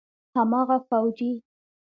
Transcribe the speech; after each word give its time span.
هماغه 0.35 0.77
فوجي. 0.89 1.31